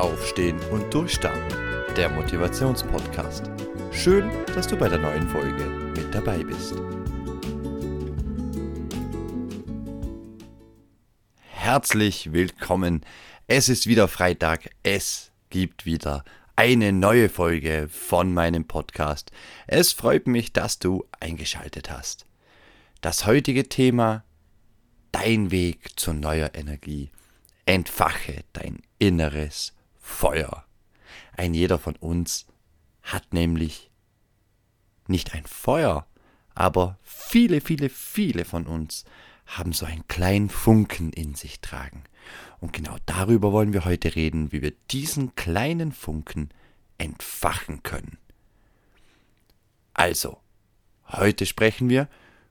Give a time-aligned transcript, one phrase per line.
[0.00, 3.50] Aufstehen und Durchstarten, der Motivationspodcast.
[3.92, 5.62] Schön, dass du bei der neuen Folge
[5.94, 6.72] mit dabei bist.
[11.50, 13.04] Herzlich willkommen.
[13.46, 14.70] Es ist wieder Freitag.
[14.82, 16.24] Es gibt wieder
[16.56, 19.30] eine neue Folge von meinem Podcast.
[19.66, 22.24] Es freut mich, dass du eingeschaltet hast.
[23.02, 24.24] Das heutige Thema
[25.12, 27.10] Dein Weg zu neuer Energie.
[27.66, 29.74] Entfache dein inneres
[30.10, 30.64] Feuer.
[31.36, 32.46] Ein jeder von uns
[33.02, 33.90] hat nämlich
[35.06, 36.06] nicht ein Feuer,
[36.54, 39.04] aber viele, viele, viele von uns
[39.46, 42.04] haben so einen kleinen Funken in sich tragen.
[42.58, 46.50] Und genau darüber wollen wir heute reden, wie wir diesen kleinen Funken
[46.98, 48.18] entfachen können.
[49.94, 50.38] Also,
[51.08, 52.08] heute sprechen wir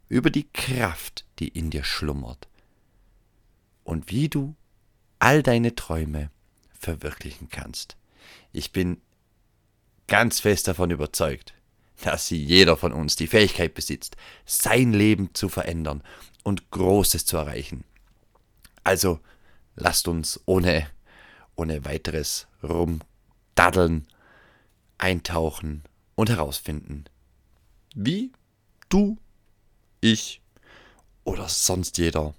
[0.08, 2.48] über die Kraft, die in dir schlummert
[3.84, 4.56] und wie du
[5.20, 6.32] all deine Träume
[6.80, 7.98] verwirklichen kannst.
[8.52, 9.02] Ich bin
[10.08, 11.54] ganz fest davon überzeugt,
[12.02, 16.02] dass sie jeder von uns die Fähigkeit besitzt, sein Leben zu verändern
[16.44, 17.84] und Großes zu erreichen.
[18.84, 19.20] Also
[19.76, 20.90] lasst uns ohne,
[21.56, 24.08] ohne weiteres rumdaddeln,
[24.98, 25.84] eintauchen
[26.16, 27.06] und herausfinden,
[27.96, 28.32] wie
[28.90, 29.18] du,
[30.02, 30.42] ich
[31.24, 32.34] oder sonst jeder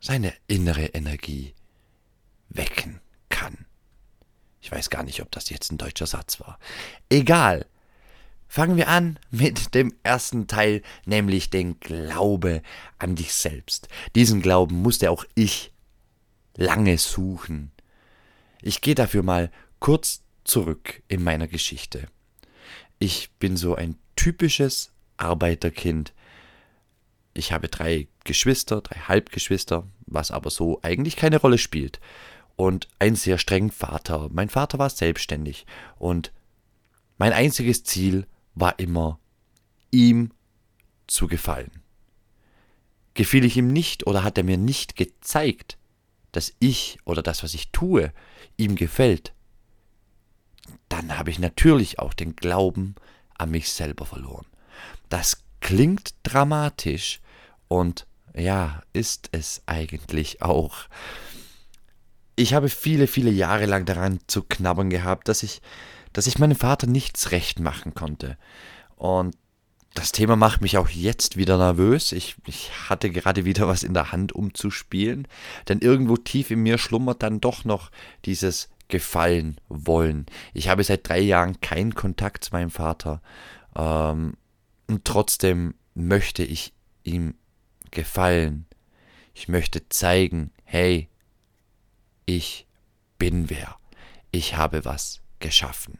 [0.00, 1.54] seine innere Energie
[2.54, 3.66] wecken kann.
[4.60, 6.58] Ich weiß gar nicht, ob das jetzt ein deutscher Satz war.
[7.10, 7.66] Egal.
[8.48, 12.62] Fangen wir an mit dem ersten Teil, nämlich den Glaube
[12.98, 13.88] an dich selbst.
[14.14, 15.72] Diesen Glauben musste auch ich
[16.56, 17.72] lange suchen.
[18.62, 22.06] Ich gehe dafür mal kurz zurück in meiner Geschichte.
[22.98, 26.14] Ich bin so ein typisches Arbeiterkind.
[27.34, 32.00] Ich habe drei Geschwister, drei Halbgeschwister, was aber so eigentlich keine Rolle spielt.
[32.56, 34.28] Und einen sehr strengen Vater.
[34.32, 35.66] Mein Vater war selbstständig
[35.98, 36.32] und
[37.18, 39.18] mein einziges Ziel war immer,
[39.90, 40.30] ihm
[41.06, 41.70] zu gefallen.
[43.14, 45.78] Gefiel ich ihm nicht oder hat er mir nicht gezeigt,
[46.32, 48.12] dass ich oder das, was ich tue,
[48.56, 49.32] ihm gefällt,
[50.88, 52.94] dann habe ich natürlich auch den Glauben
[53.36, 54.46] an mich selber verloren.
[55.08, 57.20] Das klingt dramatisch
[57.68, 60.74] und ja, ist es eigentlich auch.
[62.36, 65.62] Ich habe viele, viele Jahre lang daran zu knabbern gehabt, dass ich,
[66.12, 68.36] dass ich meinem Vater nichts recht machen konnte.
[68.96, 69.36] Und
[69.94, 72.10] das Thema macht mich auch jetzt wieder nervös.
[72.10, 75.28] Ich, ich hatte gerade wieder was in der Hand, um zu spielen.
[75.68, 77.92] Denn irgendwo tief in mir schlummert dann doch noch
[78.24, 80.26] dieses Gefallen wollen.
[80.52, 83.22] Ich habe seit drei Jahren keinen Kontakt zu meinem Vater.
[83.76, 84.34] Ähm,
[84.88, 86.72] und trotzdem möchte ich
[87.04, 87.34] ihm
[87.92, 88.66] gefallen.
[89.32, 91.08] Ich möchte zeigen, hey,
[92.26, 92.66] ich
[93.18, 93.76] bin wer.
[94.30, 95.98] Ich habe was geschaffen.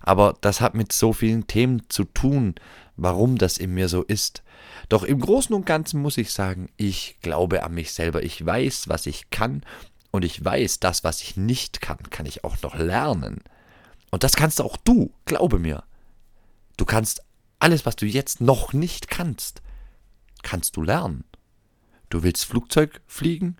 [0.00, 2.54] Aber das hat mit so vielen Themen zu tun,
[2.96, 4.42] warum das in mir so ist.
[4.88, 8.22] Doch im Großen und Ganzen muss ich sagen, ich glaube an mich selber.
[8.22, 9.62] Ich weiß, was ich kann
[10.10, 13.42] und ich weiß, das, was ich nicht kann, kann ich auch noch lernen.
[14.10, 15.84] Und das kannst auch du, glaube mir.
[16.76, 17.22] Du kannst
[17.58, 19.62] alles, was du jetzt noch nicht kannst,
[20.42, 21.24] kannst du lernen.
[22.10, 23.56] Du willst Flugzeug fliegen?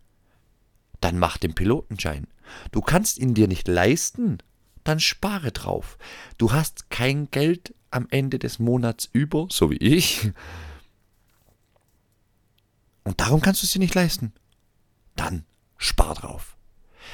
[1.04, 2.26] Dann mach den Pilotenschein.
[2.72, 4.38] Du kannst ihn dir nicht leisten?
[4.84, 5.98] Dann spare drauf.
[6.38, 10.31] Du hast kein Geld am Ende des Monats über, so wie ich.
[13.03, 14.32] Und darum kannst du es dir nicht leisten.
[15.15, 15.44] Dann
[15.76, 16.56] spar drauf.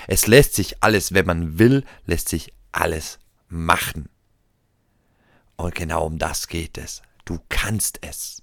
[0.06, 3.18] Es lässt sich alles, wenn man will, lässt sich alles
[3.48, 4.08] machen.
[5.56, 7.02] Und genau um das geht es.
[7.24, 8.39] Du kannst es.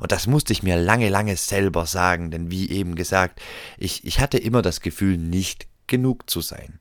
[0.00, 3.40] Und das musste ich mir lange, lange selber sagen, denn wie eben gesagt,
[3.78, 6.80] ich, ich hatte immer das Gefühl, nicht genug zu sein,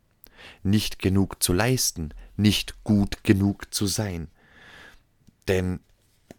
[0.64, 4.30] nicht genug zu leisten, nicht gut genug zu sein.
[5.48, 5.80] Denn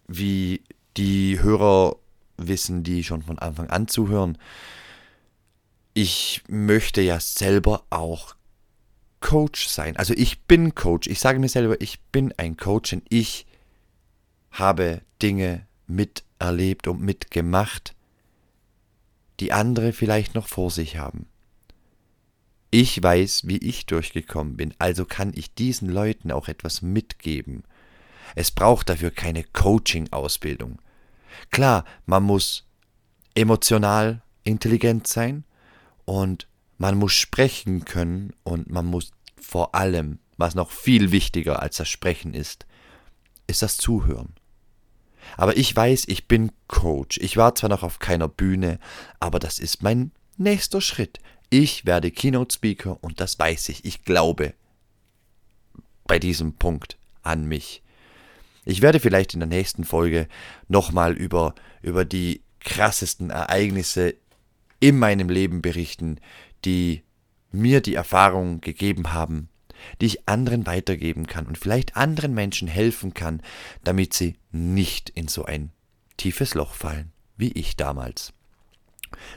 [0.09, 0.63] wie
[0.97, 1.97] die Hörer
[2.37, 4.39] wissen, die schon von Anfang an zuhören,
[5.95, 8.34] ich möchte ja selber auch
[9.21, 9.97] Coach sein.
[9.97, 11.09] Also ich bin Coach.
[11.09, 13.47] Ich sage mir selber, ich bin ein Coach und ich
[14.51, 15.66] habe Dinge
[16.39, 17.95] miterlebt und mitgemacht,
[19.41, 21.27] die andere vielleicht noch vor sich haben.
[22.71, 27.63] Ich weiß, wie ich durchgekommen bin, also kann ich diesen Leuten auch etwas mitgeben.
[28.34, 30.81] Es braucht dafür keine Coaching-Ausbildung.
[31.51, 32.66] Klar, man muss
[33.34, 35.45] emotional intelligent sein
[36.04, 36.48] und
[36.78, 41.89] man muss sprechen können und man muss vor allem, was noch viel wichtiger als das
[41.89, 42.66] Sprechen ist,
[43.47, 44.34] ist das Zuhören.
[45.36, 47.18] Aber ich weiß, ich bin Coach.
[47.18, 48.78] Ich war zwar noch auf keiner Bühne,
[49.21, 51.21] aber das ist mein nächster Schritt.
[51.50, 53.84] Ich werde Keynote Speaker und das weiß ich.
[53.84, 54.54] Ich glaube
[56.06, 57.82] bei diesem Punkt an mich.
[58.65, 60.28] Ich werde vielleicht in der nächsten Folge
[60.68, 64.15] nochmal über, über die krassesten Ereignisse
[64.80, 66.18] in meinem Leben berichten,
[66.65, 67.03] die
[67.53, 69.48] mir die Erfahrung gegeben haben,
[70.01, 73.42] die ich anderen weitergeben kann und vielleicht anderen Menschen helfen kann,
[73.83, 75.71] damit sie nicht in so ein
[76.16, 78.33] tiefes Loch fallen, wie ich damals.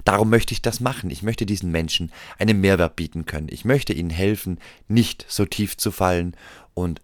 [0.05, 1.09] Darum möchte ich das machen.
[1.09, 3.47] Ich möchte diesen Menschen einen Mehrwert bieten können.
[3.49, 6.35] Ich möchte ihnen helfen, nicht so tief zu fallen
[6.73, 7.01] und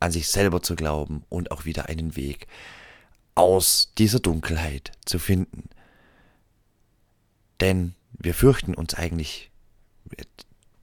[0.00, 2.46] an sich selber zu glauben und auch wieder einen Weg
[3.34, 5.68] aus dieser Dunkelheit zu finden.
[7.60, 9.50] Denn wir fürchten uns eigentlich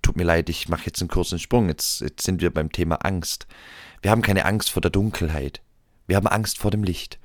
[0.03, 1.69] tut mir leid, ich mache jetzt einen kurzen Sprung.
[1.69, 3.47] Jetzt, jetzt sind wir beim Thema Angst.
[4.03, 5.61] Wir haben keine Angst vor der Dunkelheit.
[6.05, 7.17] Wir haben Angst vor dem Licht.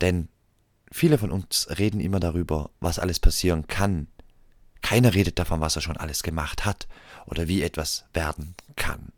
[0.00, 0.28] Denn
[0.90, 4.08] viele von uns reden immer darüber, was alles passieren kann.
[4.82, 6.88] Keiner redet davon, was er schon alles gemacht hat
[7.26, 9.12] oder wie etwas werden kann.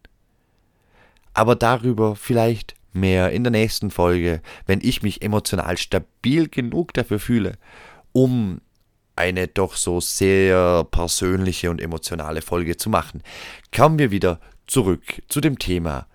[1.35, 7.21] Aber darüber vielleicht mehr in der nächsten Folge, wenn ich mich emotional stabil genug dafür
[7.21, 7.59] fühle,
[8.13, 8.61] um
[9.19, 13.23] eine doch so sehr persönliche und emotionale Folge zu machen.
[13.75, 16.07] Kommen wir wieder zurück zu dem Thema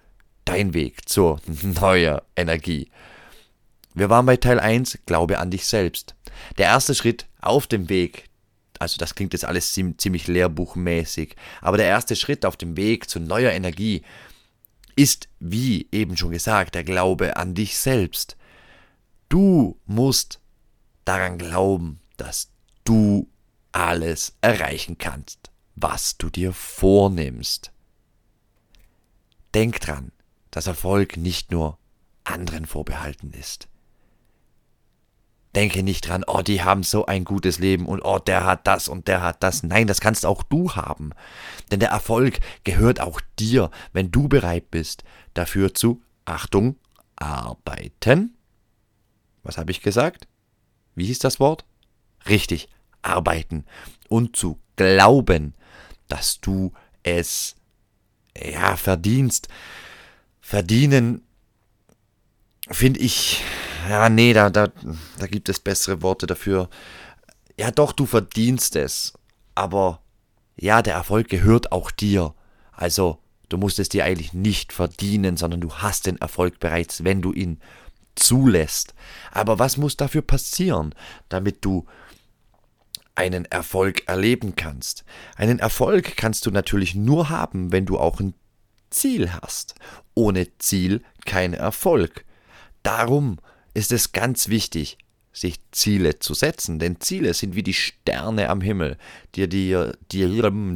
[0.45, 2.89] Dein Weg zur neuen Energie.
[3.93, 6.15] Wir waren bei Teil 1, Glaube an dich selbst.
[6.57, 8.29] Der erste Schritt auf dem Weg,
[8.79, 13.19] also das klingt jetzt alles ziemlich lehrbuchmäßig, aber der erste Schritt auf dem Weg zu
[13.19, 14.01] neuer Energie
[14.95, 18.37] ist, wie eben schon gesagt, der Glaube an dich selbst.
[19.29, 20.39] Du musst
[21.05, 22.52] daran glauben, dass
[22.83, 23.27] du
[23.71, 27.71] alles erreichen kannst, was du dir vornimmst.
[29.53, 30.11] Denk dran,
[30.51, 31.77] dass Erfolg nicht nur
[32.23, 33.67] anderen vorbehalten ist.
[35.55, 38.87] Denke nicht dran, oh, die haben so ein gutes Leben und oh, der hat das
[38.87, 39.61] und der hat das.
[39.61, 41.11] Nein, das kannst auch du haben.
[41.69, 45.03] Denn der Erfolg gehört auch dir, wenn du bereit bist,
[45.35, 46.77] dafür zu, Achtung,
[47.15, 48.35] arbeiten.
[49.43, 50.27] Was habe ich gesagt?
[50.95, 51.65] Wie hieß das Wort?
[52.27, 52.69] Richtig,
[53.01, 53.65] arbeiten
[54.09, 55.53] und zu glauben,
[56.07, 56.73] dass du
[57.03, 57.55] es
[58.37, 59.47] ja verdienst.
[60.41, 61.21] Verdienen
[62.69, 63.43] finde ich
[63.89, 64.69] ja nee, da da
[65.17, 66.69] da gibt es bessere Worte dafür.
[67.57, 69.13] Ja, doch du verdienst es,
[69.53, 70.01] aber
[70.55, 72.33] ja, der Erfolg gehört auch dir.
[72.71, 77.21] Also, du musst es dir eigentlich nicht verdienen, sondern du hast den Erfolg bereits, wenn
[77.21, 77.59] du ihn
[78.15, 78.93] zulässt.
[79.31, 80.93] Aber was muss dafür passieren,
[81.29, 81.85] damit du
[83.15, 85.03] einen Erfolg erleben kannst?
[85.35, 88.33] Einen Erfolg kannst du natürlich nur haben, wenn du auch ein
[88.89, 89.75] Ziel hast.
[90.13, 92.25] Ohne Ziel kein Erfolg.
[92.83, 93.39] Darum
[93.73, 94.97] ist es ganz wichtig,
[95.31, 98.97] sich Ziele zu setzen, denn Ziele sind wie die Sterne am Himmel,
[99.33, 100.29] die dir, die,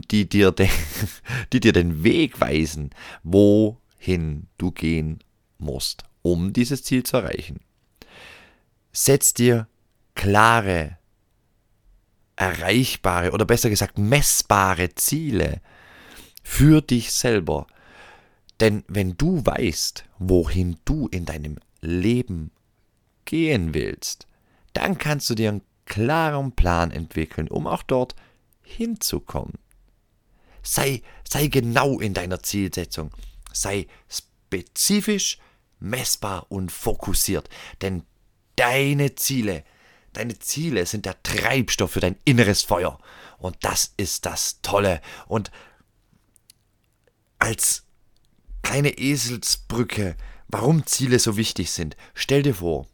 [0.10, 0.70] die, dir, den,
[1.54, 2.90] die dir den Weg weisen,
[3.24, 5.20] wohin du gehen
[5.60, 7.62] musst um dieses Ziel zu erreichen.
[8.92, 9.68] Setz dir
[10.16, 10.98] klare,
[12.38, 15.60] erreichbare oder besser gesagt messbare Ziele
[16.44, 17.68] für dich selber.
[18.62, 22.52] Denn wenn du weißt, wohin du in deinem Leben
[23.26, 24.28] gehen willst,
[24.74, 28.16] dann kannst du dir einen klaren Plan entwickeln, um auch dort
[28.62, 29.56] hinzukommen.
[30.64, 33.12] Sei, sei genau in deiner Zielsetzung.
[33.54, 35.40] Sei spezifisch
[35.80, 37.50] messbar und fokussiert.
[37.82, 38.04] Denn
[38.56, 39.64] deine Ziele,
[40.18, 43.00] deine Ziele sind der Treibstoff für dein inneres Feuer.
[43.38, 45.02] Und das ist das Tolle.
[45.28, 45.52] Und
[47.40, 47.84] als
[48.64, 50.16] kleine Eselsbrücke,
[50.48, 52.88] warum Ziele so wichtig sind, stell dir vor,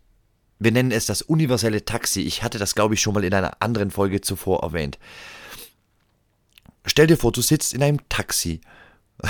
[0.59, 2.21] wir nennen es das universelle Taxi.
[2.21, 4.99] Ich hatte das, glaube ich, schon mal in einer anderen Folge zuvor erwähnt.
[6.85, 8.61] Stell dir vor, du sitzt in einem Taxi.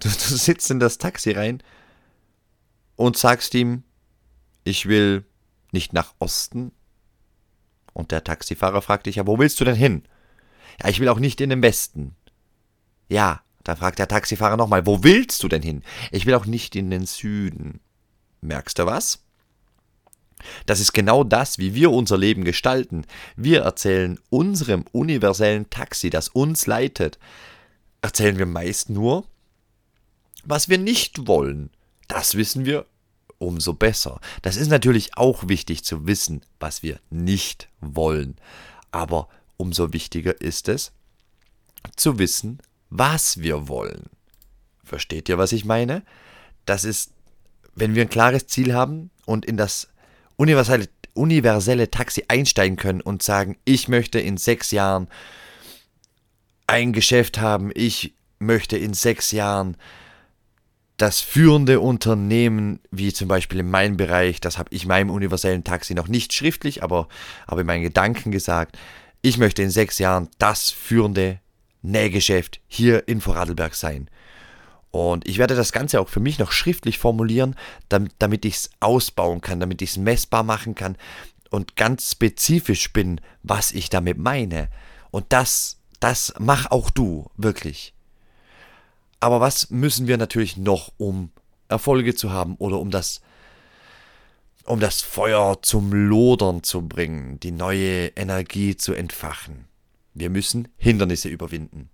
[0.00, 1.62] Du, du sitzt in das Taxi rein
[2.96, 3.84] und sagst ihm,
[4.64, 5.24] ich will
[5.70, 6.72] nicht nach Osten.
[7.98, 10.04] Und der Taxifahrer fragt dich, ja, wo willst du denn hin?
[10.80, 12.14] Ja, ich will auch nicht in den Westen.
[13.08, 15.82] Ja, da fragt der Taxifahrer nochmal, wo willst du denn hin?
[16.12, 17.80] Ich will auch nicht in den Süden.
[18.40, 19.24] Merkst du was?
[20.64, 23.04] Das ist genau das, wie wir unser Leben gestalten.
[23.34, 27.18] Wir erzählen unserem universellen Taxi, das uns leitet,
[28.00, 29.24] erzählen wir meist nur,
[30.44, 31.70] was wir nicht wollen.
[32.06, 32.86] Das wissen wir
[33.38, 34.20] umso besser.
[34.42, 38.36] Das ist natürlich auch wichtig zu wissen, was wir nicht wollen.
[38.90, 40.92] Aber umso wichtiger ist es,
[41.96, 42.58] zu wissen,
[42.90, 44.04] was wir wollen.
[44.84, 46.02] Versteht ihr, was ich meine?
[46.64, 47.12] Das ist,
[47.74, 49.88] wenn wir ein klares Ziel haben und in das
[50.36, 55.08] universelle, universelle Taxi einsteigen können und sagen, ich möchte in sechs Jahren
[56.66, 59.76] ein Geschäft haben, ich möchte in sechs Jahren
[60.98, 65.94] das führende Unternehmen, wie zum Beispiel in meinem Bereich, das habe ich meinem universellen Taxi
[65.94, 67.08] noch nicht schriftlich, aber,
[67.46, 68.76] aber in meinen Gedanken gesagt,
[69.22, 71.38] ich möchte in sechs Jahren das führende
[71.82, 74.10] Nähgeschäft hier in Vorarlberg sein.
[74.90, 77.54] Und ich werde das Ganze auch für mich noch schriftlich formulieren,
[77.88, 80.96] damit, damit ich es ausbauen kann, damit ich es messbar machen kann
[81.50, 84.68] und ganz spezifisch bin, was ich damit meine.
[85.12, 87.94] Und das, das mach auch du, wirklich.
[89.20, 91.30] Aber was müssen wir natürlich noch, um
[91.68, 93.20] Erfolge zu haben oder um das,
[94.64, 99.66] um das Feuer zum Lodern zu bringen, die neue Energie zu entfachen?
[100.14, 101.90] Wir müssen Hindernisse überwinden.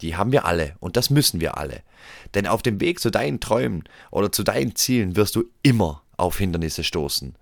[0.00, 1.82] Die haben wir alle und das müssen wir alle.
[2.34, 6.38] Denn auf dem Weg zu deinen Träumen oder zu deinen Zielen wirst du immer auf
[6.38, 7.34] Hindernisse stoßen.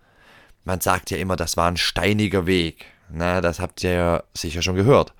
[0.65, 2.87] Man sagt ja immer, das war ein steiniger Weg.
[3.11, 5.15] Na, das habt ihr ja sicher schon gehört.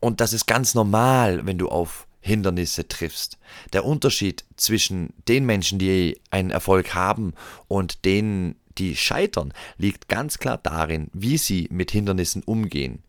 [0.00, 3.38] Und das ist ganz normal, wenn du auf Hindernisse triffst.
[3.72, 7.34] Der Unterschied zwischen den Menschen, die einen Erfolg haben
[7.68, 13.02] und denen, die scheitern, liegt ganz klar darin, wie sie mit Hindernissen umgehen.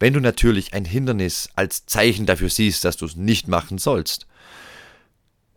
[0.00, 4.26] Wenn du natürlich ein Hindernis als Zeichen dafür siehst, dass du es nicht machen sollst,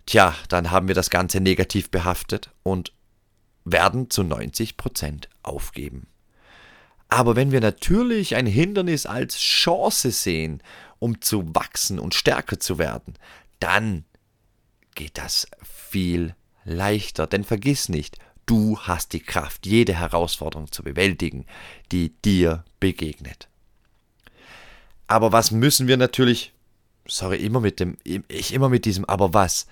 [0.06, 2.92] tja, dann haben wir das Ganze negativ behaftet und
[3.64, 6.08] werden zu 90 Prozent aufgeben.
[7.16, 10.62] Aber wenn wir natürlich ein Hindernis als Chance sehen,
[11.00, 13.14] um zu wachsen und stärker zu werden,
[13.62, 14.04] dann
[14.96, 17.26] geht das viel leichter.
[17.26, 21.46] Denn vergiss nicht, du hast die Kraft, jede Herausforderung zu bewältigen,
[21.94, 23.48] die dir begegnet.
[25.08, 26.52] Aber was müssen wir natürlich,
[27.08, 29.68] sorry, immer mit dem, ich immer mit diesem, aber was?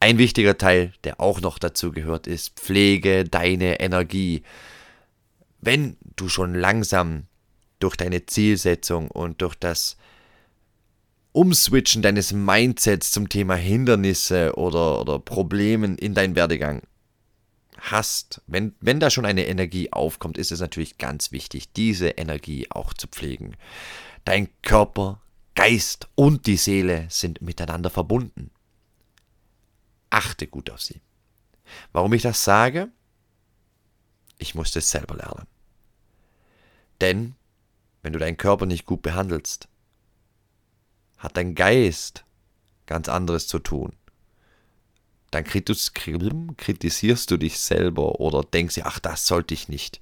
[0.00, 4.42] Ein wichtiger Teil, der auch noch dazu gehört, ist Pflege deine Energie.
[5.64, 7.26] Wenn du schon langsam
[7.78, 9.96] durch deine Zielsetzung und durch das
[11.32, 16.82] Umswitchen deines Mindsets zum Thema Hindernisse oder, oder Problemen in deinen Werdegang
[17.78, 22.66] hast, wenn, wenn da schon eine Energie aufkommt, ist es natürlich ganz wichtig, diese Energie
[22.70, 23.56] auch zu pflegen.
[24.24, 25.22] Dein Körper,
[25.54, 28.50] Geist und die Seele sind miteinander verbunden.
[30.10, 31.00] Achte gut auf sie.
[31.92, 32.90] Warum ich das sage?
[34.38, 35.46] Ich musste es selber lernen.
[37.00, 37.34] Denn
[38.02, 39.68] wenn du deinen Körper nicht gut behandelst,
[41.18, 42.24] hat dein Geist
[42.86, 43.92] ganz anderes zu tun
[45.34, 50.00] dann kritisierst du dich selber oder denkst dir, ach, das sollte ich nicht.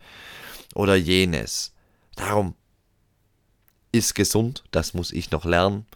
[0.75, 1.73] Oder jenes.
[2.17, 2.55] Darum
[3.93, 5.87] ist gesund, das muss ich noch lernen.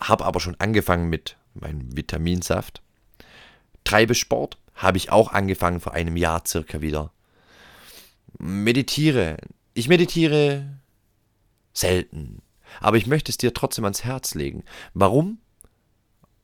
[0.00, 2.80] Habe aber schon angefangen mit meinem Vitaminsaft.
[3.82, 7.12] Treibe Sport, habe ich auch angefangen vor einem Jahr circa wieder.
[8.38, 9.36] Meditiere.
[9.80, 10.78] Ich meditiere
[11.72, 12.42] selten.
[12.80, 14.62] Aber ich möchte es dir trotzdem ans Herz legen.
[14.92, 15.38] Warum?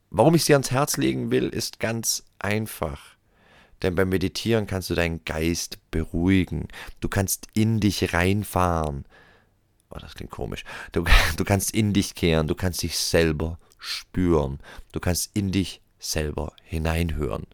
[0.09, 3.15] Warum ich sie ans Herz legen will, ist ganz einfach.
[3.83, 6.67] Denn beim Meditieren kannst du deinen Geist beruhigen.
[6.99, 9.05] Du kannst in dich reinfahren.
[9.91, 10.63] Oh, das klingt komisch.
[10.91, 11.03] Du,
[11.37, 12.47] du kannst in dich kehren.
[12.47, 14.57] Du kannst dich selber spüren.
[14.93, 17.45] Du kannst in dich selber hineinhören.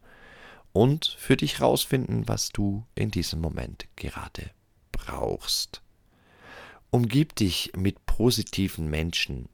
[0.72, 4.50] Und für dich rausfinden, was du in diesem Moment gerade
[4.94, 5.82] brauchst.
[6.90, 9.48] Umgib dich mit positiven Menschen,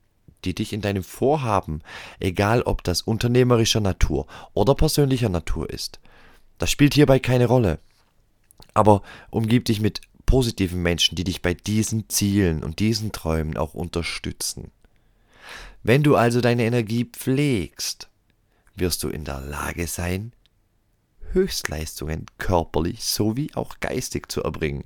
[0.45, 1.83] die dich in deinem Vorhaben,
[2.19, 6.01] egal ob das unternehmerischer Natur oder persönlicher Natur ist,
[6.59, 7.79] das spielt hierbei keine Rolle.
[8.75, 13.75] Aber umgib dich mit positiven Menschen, die dich bei diesen Zielen und diesen Träumen auch
[13.75, 14.71] unterstützen.
[15.83, 18.09] Wenn du also deine Energie pflegst,
[18.77, 20.33] wirst du in der Lage sein,
[21.33, 24.85] Höchstleistungen körperlich sowie auch geistig zu erbringen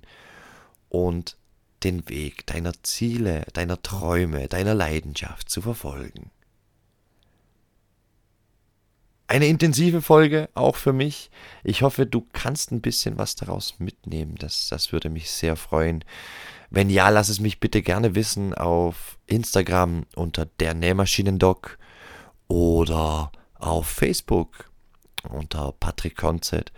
[0.94, 1.36] und
[1.82, 6.30] den Weg deiner Ziele, deiner Träume, deiner Leidenschaft zu verfolgen.
[9.26, 11.32] Eine intensive Folge auch für mich.
[11.64, 14.36] Ich hoffe, du kannst ein bisschen was daraus mitnehmen.
[14.38, 16.04] Das, das würde mich sehr freuen.
[16.70, 21.76] Wenn ja, lass es mich bitte gerne wissen auf Instagram unter der Nähmaschinendoc
[22.46, 24.70] oder auf Facebook
[25.28, 26.72] unter Patrick Konzett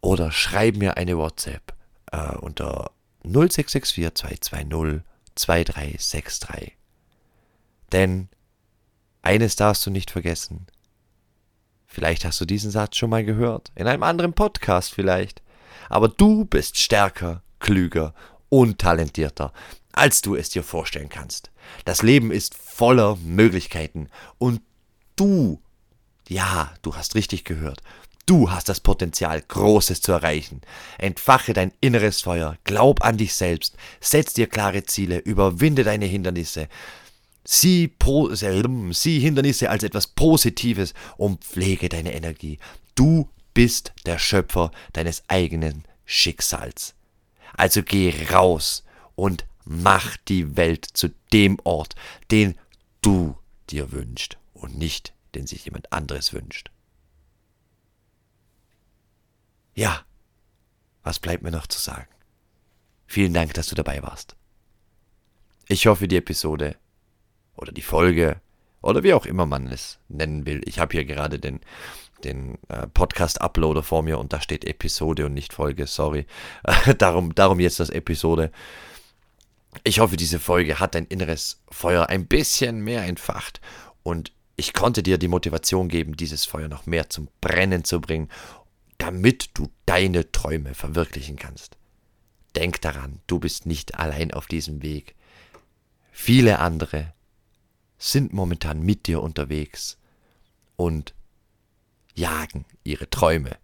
[0.00, 1.71] oder schreib mir eine WhatsApp
[2.12, 2.92] äh, unter
[3.24, 5.02] 0664 220
[5.34, 6.76] 2363.
[7.92, 8.28] Denn
[9.22, 10.66] eines darfst du nicht vergessen.
[11.86, 15.42] Vielleicht hast du diesen Satz schon mal gehört, in einem anderen Podcast vielleicht.
[15.88, 18.14] Aber du bist stärker, klüger
[18.48, 19.52] und talentierter,
[19.92, 21.50] als du es dir vorstellen kannst.
[21.84, 24.62] Das Leben ist voller Möglichkeiten und
[25.16, 25.60] du,
[26.28, 27.82] ja, du hast richtig gehört,
[28.26, 30.60] Du hast das Potenzial, Großes zu erreichen.
[30.98, 36.68] Entfache dein inneres Feuer, glaub an dich selbst, setz dir klare Ziele, überwinde deine Hindernisse.
[37.44, 42.58] Sieh, pro, sieh Hindernisse als etwas Positives und pflege deine Energie.
[42.94, 46.94] Du bist der Schöpfer deines eigenen Schicksals.
[47.56, 48.84] Also geh raus
[49.16, 51.96] und mach die Welt zu dem Ort,
[52.30, 52.54] den
[53.00, 53.36] du
[53.70, 56.71] dir wünschst und nicht den sich jemand anderes wünscht.
[59.74, 60.04] Ja,
[61.02, 62.08] was bleibt mir noch zu sagen?
[63.06, 64.36] Vielen Dank, dass du dabei warst.
[65.68, 66.76] Ich hoffe, die Episode
[67.56, 68.40] oder die Folge
[68.82, 70.60] oder wie auch immer man es nennen will.
[70.64, 71.60] Ich habe hier gerade den,
[72.24, 76.26] den äh, Podcast-Uploader vor mir und da steht Episode und nicht Folge, sorry.
[76.98, 78.50] darum, darum jetzt das Episode.
[79.84, 83.60] Ich hoffe, diese Folge hat dein inneres Feuer ein bisschen mehr entfacht
[84.02, 88.28] und ich konnte dir die Motivation geben, dieses Feuer noch mehr zum Brennen zu bringen,
[89.02, 91.76] damit du deine Träume verwirklichen kannst.
[92.54, 95.16] Denk daran, du bist nicht allein auf diesem Weg.
[96.12, 97.12] Viele andere
[97.98, 99.98] sind momentan mit dir unterwegs
[100.76, 101.14] und
[102.14, 103.56] jagen ihre Träume.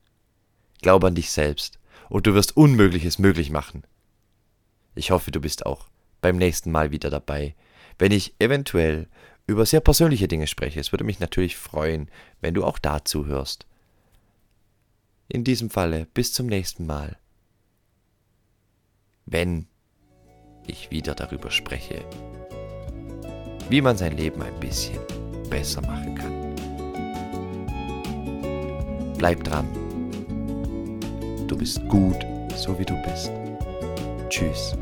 [0.82, 1.78] Glaub an dich selbst
[2.08, 3.84] und du wirst Unmögliches möglich machen.
[4.96, 5.86] Ich hoffe, du bist auch
[6.20, 7.54] beim nächsten Mal wieder dabei,
[7.96, 9.06] wenn ich eventuell
[9.46, 10.80] über sehr persönliche Dinge spreche.
[10.80, 13.67] Es würde mich natürlich freuen, wenn du auch dazu hörst.
[15.30, 17.18] In diesem Falle bis zum nächsten Mal.
[19.26, 19.66] Wenn
[20.66, 22.02] ich wieder darüber spreche,
[23.68, 24.98] wie man sein Leben ein bisschen
[25.50, 26.54] besser machen kann.
[29.18, 29.68] Bleib dran.
[31.46, 32.16] Du bist gut,
[32.56, 33.30] so wie du bist.
[34.30, 34.77] Tschüss.